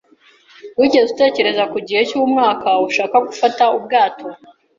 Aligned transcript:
Wigeze 0.79 1.07
utekereza 1.11 1.63
ku 1.71 1.77
gihe 1.87 2.01
cyumwaka 2.09 2.67
ushaka 2.87 3.15
gufata 3.27 3.63
ubwato? 3.77 4.25